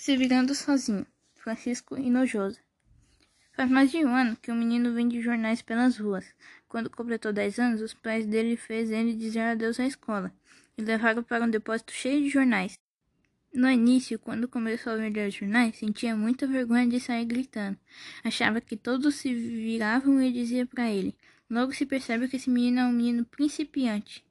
[0.00, 2.58] Se virando sozinho, Francisco Inojoso.
[3.52, 6.24] Faz mais de um ano que o menino vende jornais pelas ruas.
[6.66, 10.32] Quando completou dez anos, os pais dele fez ele dizer adeus à escola
[10.78, 12.78] e levaram para um depósito cheio de jornais.
[13.52, 17.78] No início, quando começou a vender jornais, sentia muita vergonha de sair gritando.
[18.24, 21.14] Achava que todos se viravam e dizia para ele:
[21.50, 24.24] Logo se percebe que esse menino é um menino principiante.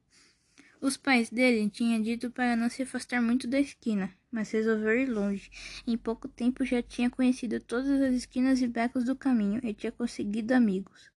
[0.81, 5.07] Os pais dele tinham dito para não se afastar muito da esquina, mas resolveu ir
[5.07, 5.49] longe.
[5.85, 9.91] Em pouco tempo já tinha conhecido todas as esquinas e becos do caminho e tinha
[9.91, 11.11] conseguido amigos.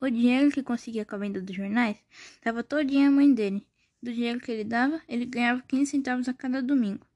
[0.00, 1.96] O dinheiro que conseguia com a venda dos jornais
[2.44, 3.66] dava todinho à mãe dele.
[4.02, 7.06] Do dinheiro que ele dava, ele ganhava 15 centavos a cada domingo.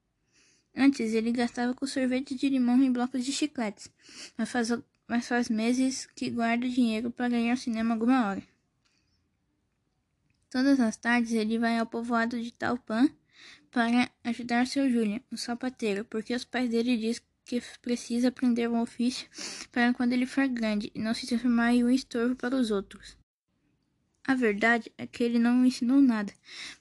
[0.73, 3.91] Antes, ele gastava com sorvete de limão e blocos de chicletes,
[4.37, 4.69] mas faz,
[5.07, 8.43] mas faz meses que guarda dinheiro para ir ao cinema alguma hora.
[10.49, 13.09] Todas as tardes ele vai ao povoado de Talpan
[13.71, 18.81] para ajudar seu Julian, o sapateiro, porque os pais dele dizem que precisa aprender um
[18.81, 19.27] ofício
[19.71, 23.17] para quando ele for grande e não se transformar em um estorvo para os outros.
[24.25, 26.33] A verdade é que ele não ensinou nada,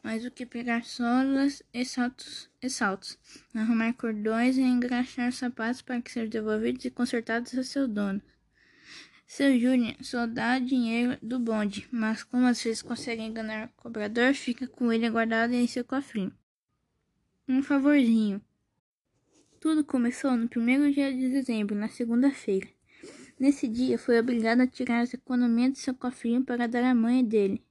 [0.03, 3.17] mais do que pegar solas e saltos, e saltos,
[3.55, 8.21] arrumar cordões e engraxar sapatos para que sejam devolvidos e consertados a seu dono.
[9.29, 14.35] Seu Júnior só dá dinheiro do bonde, mas como às vezes consegue enganar o cobrador,
[14.35, 16.33] fica com ele guardado em seu cofrinho.
[17.49, 18.43] Um favorzinho.
[19.61, 22.67] Tudo começou no primeiro dia de dezembro, na segunda-feira.
[23.39, 27.25] Nesse dia, foi obrigado a tirar as economias de seu cofrinho para dar à mãe
[27.25, 27.63] dele.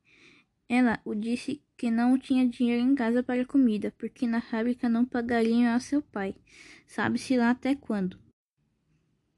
[0.69, 5.03] Ela o disse que não tinha dinheiro em casa para comida, porque na fábrica não
[5.03, 6.33] pagariam ao seu pai.
[6.87, 8.17] Sabe-se lá até quando.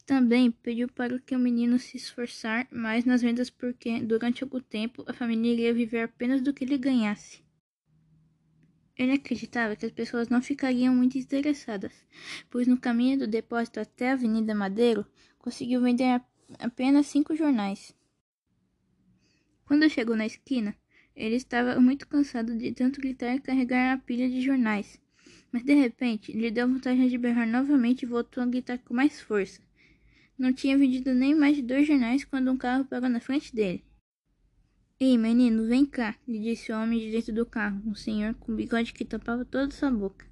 [0.06, 5.04] Também pediu para que o menino se esforçar mais nas vendas porque, durante algum tempo,
[5.08, 7.47] a família iria viver apenas do que ele ganhasse.
[8.98, 11.94] Ele acreditava que as pessoas não ficariam muito interessadas,
[12.50, 15.06] pois no caminho do depósito até a Avenida Madeiro,
[15.38, 16.20] conseguiu vender
[16.58, 17.96] apenas cinco jornais.
[19.66, 20.76] Quando chegou na esquina,
[21.16, 25.00] ele estava muito cansado de tanto gritar e carregar a pilha de jornais.
[25.52, 29.22] Mas de repente, lhe deu vontade de berrar novamente e voltou a gritar com mais
[29.22, 29.62] força.
[30.38, 33.84] Não tinha vendido nem mais de dois jornais quando um carro parou na frente dele.
[35.00, 38.56] Ei, menino, vem cá, lhe disse o homem de dentro do carro, um senhor com
[38.56, 40.26] bigode que tapava toda sua boca.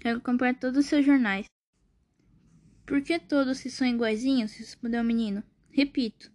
[0.00, 1.46] Quero comprar todos os seus jornais.
[2.84, 4.54] Por que todos se são iguaizinhos?
[4.54, 5.40] respondeu o menino.
[5.70, 6.32] Repito,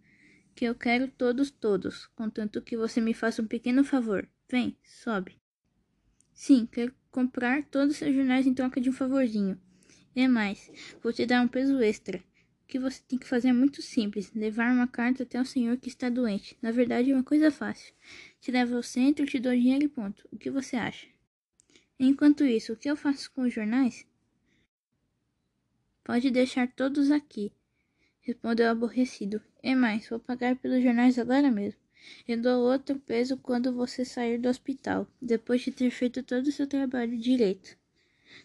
[0.56, 4.26] que eu quero todos, todos, contanto que você me faça um pequeno favor.
[4.50, 5.36] Vem, sobe.
[6.34, 9.60] Sim, quero comprar todos os seus jornais em troca de um favorzinho.
[10.16, 10.72] E mais,
[11.04, 12.24] vou te dar um peso extra.
[12.68, 15.88] Que você tem que fazer é muito simples: levar uma carta até o senhor que
[15.88, 16.58] está doente.
[16.62, 17.94] Na verdade, é uma coisa fácil.
[18.42, 20.28] Te levo ao centro, te dou dinheiro e ponto.
[20.32, 21.08] O que você acha?
[22.00, 24.06] Enquanto isso, o que eu faço com os jornais?
[26.04, 27.52] Pode deixar todos aqui,
[28.22, 29.42] respondeu aborrecido.
[29.64, 31.80] E mais, vou pagar pelos jornais agora mesmo.
[32.28, 36.52] Eu dou outro peso quando você sair do hospital, depois de ter feito todo o
[36.52, 37.78] seu trabalho direito.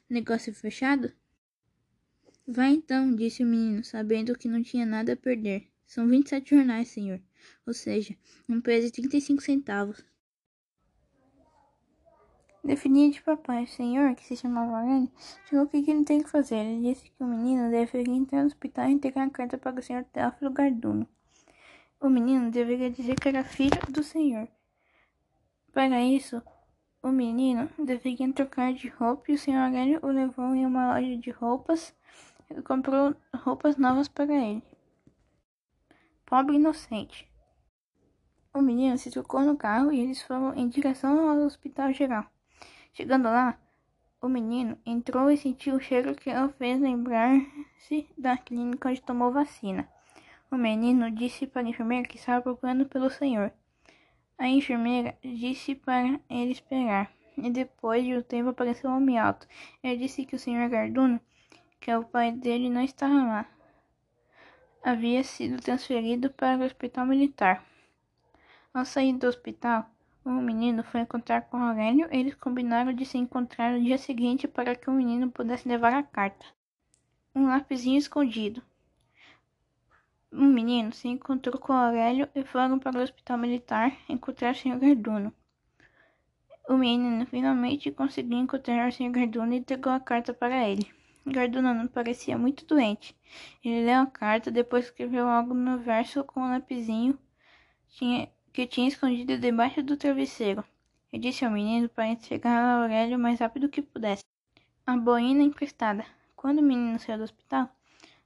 [0.08, 1.12] Negócio fechado?
[2.46, 5.68] Vá então, disse o menino, sabendo que não tinha nada a perder.
[5.86, 7.20] São vinte e sete jornais, senhor.
[7.66, 8.16] Ou seja,
[8.48, 10.04] um peso de trinta e cinco centavos.
[12.64, 15.10] Definia de papai, o senhor, que se chamava Aurélio,
[15.48, 16.56] chegou o que ele tem que fazer.
[16.56, 19.82] Ele disse que o menino deveria entrar no hospital e entregar a carta para o
[19.82, 21.08] senhor Teófilo Garduno.
[22.00, 24.48] O menino deveria dizer que era filho do senhor.
[25.72, 26.42] Para isso,
[27.02, 31.16] o menino deveria trocar de roupa e o senhor Aurélio o levou em uma loja
[31.16, 31.92] de roupas
[32.62, 34.62] comprou roupas novas para ele.
[36.26, 37.28] Pobre inocente.
[38.54, 42.26] O menino se trocou no carro e eles foram em direção ao hospital geral.
[42.92, 43.58] Chegando lá,
[44.20, 49.32] o menino entrou e sentiu o cheiro que o fez lembrar-se da clínica onde tomou
[49.32, 49.88] vacina.
[50.50, 53.50] O menino disse para a enfermeira que estava procurando pelo senhor.
[54.38, 57.10] A enfermeira disse para ele esperar.
[57.36, 59.46] E depois de um tempo apareceu um homem alto.
[59.82, 61.18] Ele disse que o senhor Garduno
[61.82, 63.46] que o pai dele não estava lá.
[64.84, 67.64] Havia sido transferido para o hospital militar.
[68.72, 69.90] Ao sair do hospital,
[70.24, 74.46] o menino foi encontrar com Aurélio e eles combinaram de se encontrar no dia seguinte
[74.46, 76.46] para que o menino pudesse levar a carta.
[77.34, 78.62] Um lapisinho escondido.
[80.30, 84.78] O menino se encontrou com Aurélio e foram para o hospital militar encontrar o Sr.
[84.78, 85.34] Garduno.
[86.68, 89.10] O menino finalmente conseguiu encontrar o Sr.
[89.10, 91.01] Garduno e entregou a carta para ele.
[91.24, 93.16] Garduno não parecia muito doente.
[93.64, 97.18] Ele leu a carta, depois escreveu algo no verso com um lapisinho
[97.88, 100.64] tinha, que tinha escondido debaixo do travesseiro.
[101.12, 104.24] E disse ao menino para entregar a Aurélio o mais rápido que pudesse.
[104.86, 106.04] A boina emprestada.
[106.34, 107.68] Quando o menino saiu do hospital,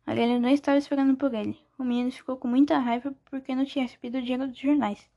[0.07, 1.59] Aurélio não estava esperando por ele.
[1.79, 5.11] O menino ficou com muita raiva porque não tinha recebido o dinheiro dos jornais.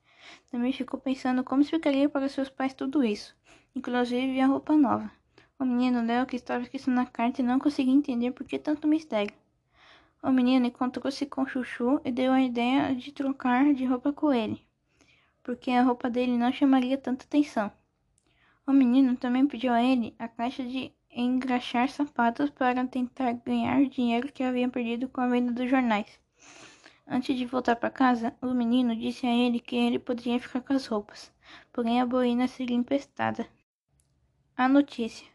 [0.51, 3.35] Também ficou pensando como explicaria para seus pais tudo isso,
[3.73, 5.18] inclusive a roupa nova.
[5.59, 8.57] O menino leu o que estava escrito na carta e não conseguia entender por que
[8.57, 9.35] tanto mistério.
[10.23, 14.65] O menino encontrou-se com Chuchu e deu a ideia de trocar de roupa com ele,
[15.43, 17.69] porque a roupa dele não chamaria tanta atenção.
[18.65, 23.89] O menino também pediu a ele a caixa de engraxar sapatos para tentar ganhar o
[23.89, 26.19] dinheiro que havia perdido com a venda dos jornais.
[27.05, 30.71] Antes de voltar para casa, o menino disse a ele que ele poderia ficar com
[30.71, 31.33] as roupas,
[31.73, 33.45] porém a boina seria emprestada.
[34.55, 35.27] A notícia.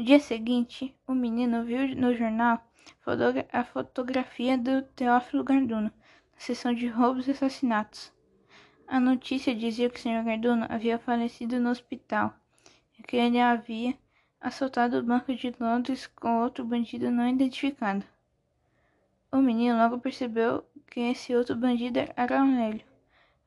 [0.00, 2.58] No dia seguinte, o menino viu no jornal
[3.52, 5.92] a fotografia do Teófilo Garduno,
[6.32, 8.10] na seção de roubos e assassinatos.
[8.88, 10.24] A notícia dizia que o Sr.
[10.24, 12.34] Garduno havia falecido no hospital
[12.98, 13.94] e que ele havia
[14.40, 18.02] assaltado o Banco de Londres com outro bandido não identificado.
[19.30, 22.86] O menino logo percebeu que esse outro bandido era Aurélio.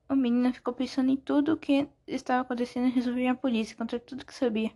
[0.08, 3.76] O menino ficou pensando em tudo o que estava acontecendo e resolveu ir à polícia,
[3.76, 4.72] contra tudo que sabia.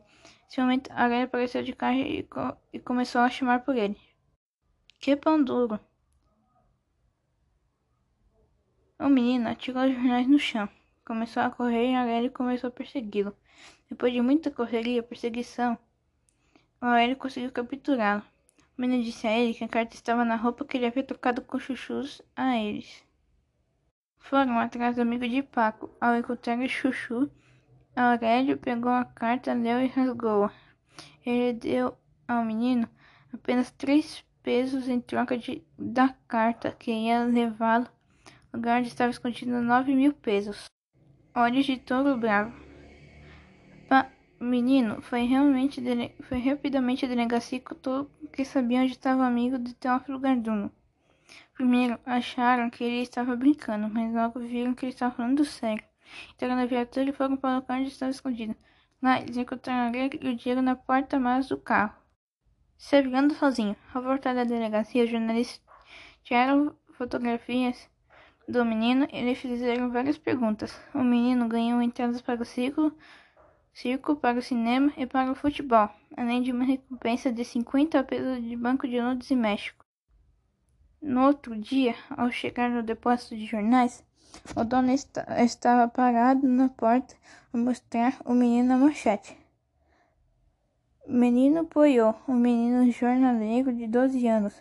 [0.48, 4.00] Nesse momento, Aurélio apareceu de carro e, co e começou a chamar por ele.
[5.00, 5.78] Que pão duro!
[8.98, 10.68] O menino atirou os jornais no chão.
[11.06, 13.36] Começou a correr e Aurélio começou a persegui-lo.
[13.90, 15.78] Depois de muita correria e perseguição,
[16.80, 18.24] Aurélio conseguiu capturá-lo.
[18.78, 21.42] O menino disse a ele que a carta estava na roupa que ele havia trocado
[21.42, 23.04] com chuchus a eles.
[24.18, 25.90] Foram atrás do amigo de Paco.
[26.00, 27.30] Ao encontrar o chuchu,
[27.98, 30.52] Aurélio pegou a carta, leu e rasgou-a.
[31.26, 31.98] Ele deu
[32.28, 32.88] ao menino
[33.34, 37.88] apenas três pesos em troca de, da carta que ia levá-lo.
[38.54, 40.70] O guarda estava escondido nove mil pesos.
[41.34, 42.54] Olhos de touro bravo.
[43.90, 45.82] Pa menino foi realmente
[46.22, 47.58] foi rapidamente à delegacia
[48.22, 50.72] e que sabia onde estava o amigo de Teófilo Garduno.
[51.56, 55.87] Primeiro acharam que ele estava brincando, mas logo viram que ele estava falando sério.
[56.34, 58.56] Entraram na viatura e foram para o local onde estava escondido.
[59.02, 61.96] Lá eles encontraram ele e o dinheiro na porta-malas do carro.
[62.78, 65.62] Se virando sozinho, ao voltar da delegacia, os jornalistas
[66.24, 67.90] tiraram fotografias
[68.48, 70.80] do menino e lhe fizeram várias perguntas.
[70.94, 72.96] O menino ganhou entradas para o ciclo
[73.78, 78.44] circo, para o cinema e para o futebol, além de uma recompensa de 50 pesos
[78.44, 79.86] de Banco de Londres e México.
[81.00, 84.04] No outro dia, ao chegar no depósito de jornais,
[84.56, 87.16] o dono est estava parado na porta
[87.54, 89.38] a mostrar o menino na manchete.
[91.08, 94.54] Menino Poiô, um menino jornaleiro de 12 anos,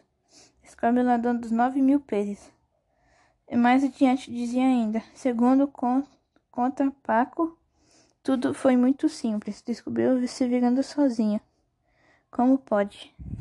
[1.05, 2.51] ladrão dos 9 mil pesos.
[3.49, 5.67] E mais adiante dizia ainda, segundo
[6.51, 7.57] conta Paco,
[8.23, 9.63] tudo foi muito simples.
[9.63, 11.41] Descobriu se virando sozinha.
[12.31, 13.15] Como pode?